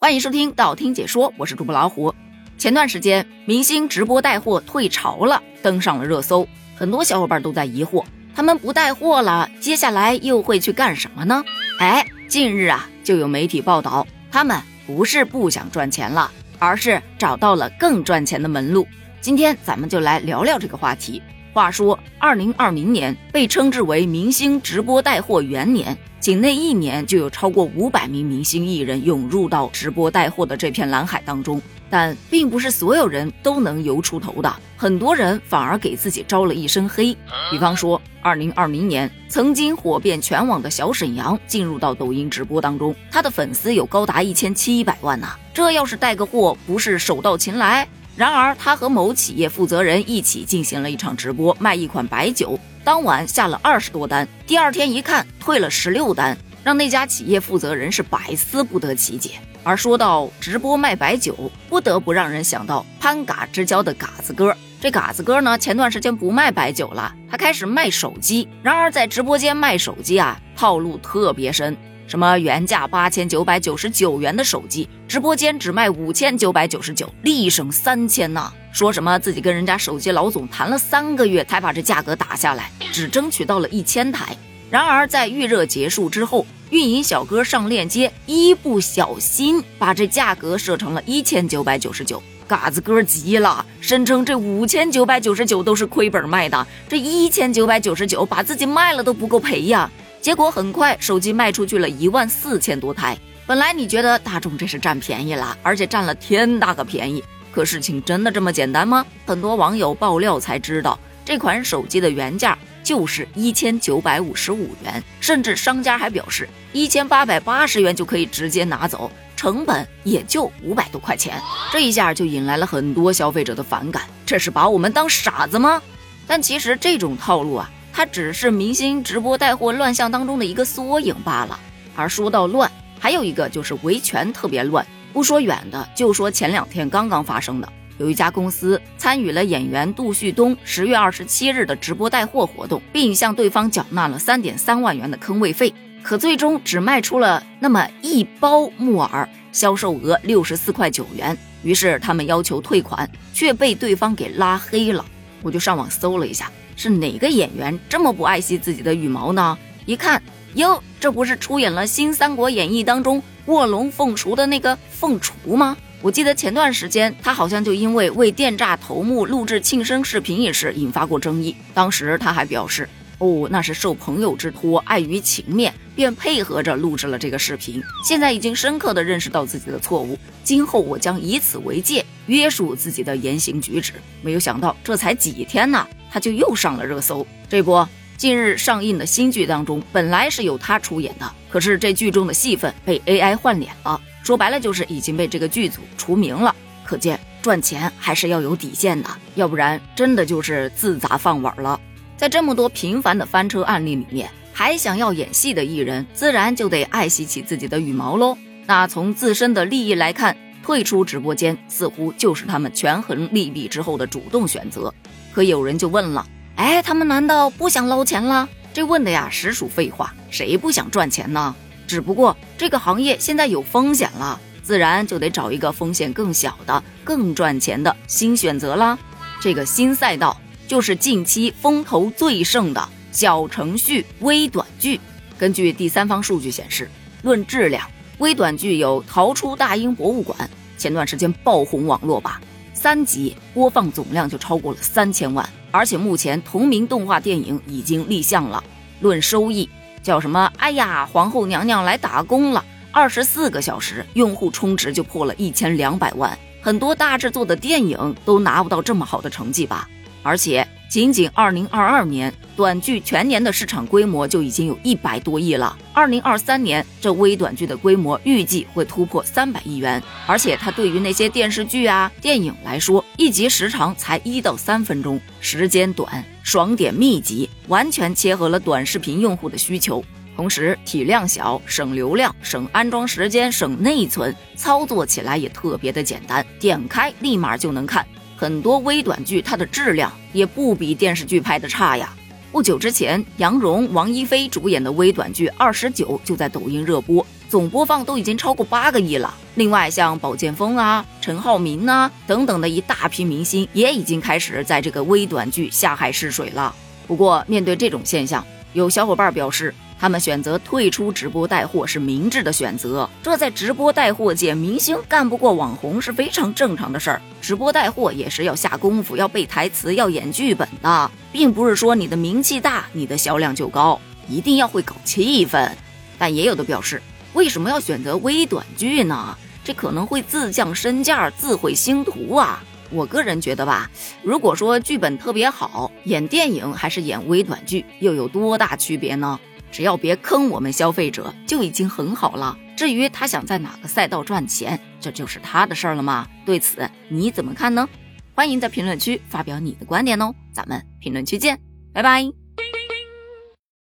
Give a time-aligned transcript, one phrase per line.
[0.00, 2.14] 欢迎收听道听解说，我是主播老虎。
[2.56, 6.46] 前段时间，明星直播带货退潮了，登上了热搜。
[6.76, 11.42] 很多小伙伴都在疑惑，他们不带货了，接下来又会去干什么呢？
[11.80, 16.30] 哎，近日啊，就有媒体报道，他们不是不想赚钱了，
[16.60, 18.86] 而是找到了更赚钱的门路。
[19.20, 21.20] 今天咱们就来聊聊这个话题。
[21.52, 25.96] 话说，二零二零年被称之为明星直播带货元年。
[26.20, 37.16] 仅那一年就有超过五百名明星艺人涌入到直播带货的这片蓝海当中，但并不是所有人都能游出头的，很多人反而给自己招了一身黑。
[37.50, 47.88] 比方说，二零二零年曾经火遍全网的小沈阳进入到抖音直播当中，他的粉丝有高达一千七百万呢，这要是带个货，不是手到擒来？
[48.18, 52.58] 然而，他和某企业负责人一起进行了一场直播，卖一款白酒。
[52.82, 59.34] 当晚下了二十多单，第二天一看退了十六单，让那家企业负责人是百思不得其解。
[59.62, 64.52] 而说到直播卖白酒，不得不让人想到潘嘎之交的嘎子哥。
[64.80, 68.48] 这嘎子哥呢，前段时间不卖白酒了，他开始卖手机。
[68.64, 71.76] 然而在直播间卖手机啊，套路特别深。
[72.08, 78.50] 什么原价八千九百九十九元的手机，直播间只卖五千九百九十九，立省三千呐！
[78.72, 84.34] 说什么自己跟人家手机老总谈了三个月才把这价格打下来，只争取到了一千台。
[84.70, 99.90] 然而在预热结束之后，运营小哥上链接，一不小心把这价格设成了一千九百九十九，嘎子哥急了，声称这五千九百九十九都是亏本卖的，这一千九百九十九把自己卖了都不够赔呀。
[100.28, 103.16] 结果很快，手机卖出去了一万四千多台。
[103.46, 107.24] 本来你觉得大众这是占便宜了，而且占了天大个便宜。
[107.50, 109.06] 可事情真的这么简单吗？
[109.24, 121.40] 很多网友爆料才知道，这款手机的原价就是一千九百五十五元，甚至商家还表示一千八百八十元就可以直接拿走，成本也就五百多块钱。
[121.72, 125.80] 这一下就引来了很多消费者的反感，这是把我们当傻子吗？
[126.26, 127.70] 但其实这种套路啊。
[127.98, 131.58] 它只是明星直播带货乱象当中的一个缩影罢了。
[131.96, 134.86] 而说到乱，还有一个就是维权特别乱。
[135.12, 151.36] 不说远的，就说前两天刚刚发生的，有一家公司参与了演员杜旭东十月二十七日的直播带货活动，并向对方缴纳了三点三万元的坑位费，可最终只卖出了那么一包木耳，销售额六十四块九元。
[151.64, 155.04] 于是他们要求退款，却被对方给拉黑了。
[155.42, 156.48] 我就上网搜了一下。
[156.78, 159.58] 是哪个演员这么不爱惜自己的羽毛呢？
[159.84, 160.22] 一看，
[160.54, 165.76] 哟，这不是出演了《新三国演义》当中卧龙凤雏的那个凤雏吗？
[166.00, 172.88] 我记得前段时间他好像就因为为电诈头目录制庆生视频一事引发过争议，当时他还表示。
[173.18, 177.82] 哦，那是受朋友之托，碍于情面，便配合着录制了这个视频。
[178.06, 183.94] 现在已经深刻的认识到自己的错误，今后我将以此为戒，约束自己的言行举止。
[184.22, 187.26] 没有想到，这才几天呢，他就又上了热搜。
[187.48, 187.86] 这不，
[188.16, 196.54] 近日上映的新剧当中，本来是由他出演的，可是这剧中的戏份被 AI 换脸了，说白了就是已经被这个剧组除名了。
[196.84, 201.78] 可见赚钱还是要有底线的，要不然真的就是自砸饭碗了。
[202.16, 208.36] 在这么多频繁的翻车案例里面，还想要演戏的艺人，自然就得爱惜起自己的羽毛喽。
[208.66, 214.92] 那从自身的利益来看，退出直播间似乎就是他们权衡利弊之后的主动选择。
[215.38, 216.26] 可有人就问了，
[216.56, 218.48] 哎，他们难道不想捞钱了？
[218.74, 220.12] 这问的呀，实属废话。
[220.32, 221.54] 谁不想赚钱呢？
[221.86, 228.98] 只不过这个行业现在有风险了，自然就得找一个风险更小的、更赚钱的新选择啦。
[229.40, 230.36] 这个新赛道。
[230.66, 235.00] 就是近期风头最盛的小程序微短剧。
[235.38, 236.90] 根据第三方数据显示，
[237.22, 237.88] 论质量，
[238.18, 240.36] 微短剧有《逃出大英博物馆》，
[240.76, 242.40] 前段时间爆红网络吧，
[242.78, 245.46] 三集播放总量就超过了三千万。
[245.72, 248.62] 而且目前同名动画电影已经立项了。
[249.00, 249.68] 论收益，
[250.00, 250.50] 叫什么？
[250.58, 256.38] 哎呀，皇后娘娘来打工了，二十四个小时用户充值就破了一千两百万。
[256.62, 259.88] 很多大制作的电影都拿不到这么好的成绩吧。
[260.28, 265.74] 而且，仅仅二零二二年短剧全年的市场规模就已经有一百多亿了。
[265.94, 270.02] 二零二三年，这微短剧的规模预计会突破三百亿元。
[270.26, 280.04] 而且，它对于那些电视剧啊、电影来说，一集时长才一到三分钟，时间短，爽点密集，完全切合了短视频用户的需求。
[280.36, 288.06] 同时，体量小，省流量，省安装时间，省内存，操作起来也特别的简单，点开立马就能看。
[288.40, 292.14] 很多微短剧，它的质量也不比电视剧拍的差呀。
[292.52, 299.34] 不久之前，杨蓉、王一菲主演的微短剧《二十九》就在抖音热播，总播放都已经超过八个亿了。
[299.56, 306.72] 另外，像宝剑锋啊、陈浩民呐等等的一大批明星，也已经开始在这个微短剧下海试水了。
[307.08, 313.08] 不过，面对这种现象，有小伙伴表示，他们选择退出直播带货是明智的选择。
[313.22, 317.22] 这在直播带货界，明星干不过网红是非常正常的事儿。
[317.40, 325.70] 直播带货也是要下功夫，要背台词，要演剧本的，并不是说你的名气大，你的销量就高，一定要会搞气氛。
[326.16, 327.02] 但也有的表示，
[327.32, 329.36] 为什么要选择微短剧呢？
[329.64, 332.62] 这可能会自降身价，自毁星途啊！
[332.90, 333.90] 我个人觉得吧，
[334.22, 339.38] 如果说剧本特别好，演电影还是演微短剧，又有多大区别呢？
[339.70, 342.56] 只要别坑我们消费者，就已经很好了。
[342.76, 346.26] 至于他想在哪个赛道赚钱，这就是他的事儿了嘛？
[346.46, 347.88] 对此你怎么看呢？
[348.34, 351.58] 欢迎在评论区发表你的观点哦，咱们评论区见，
[351.92, 352.37] 拜拜。